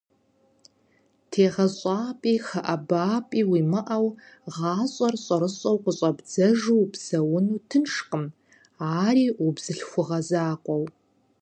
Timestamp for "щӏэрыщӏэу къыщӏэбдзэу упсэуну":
5.23-7.61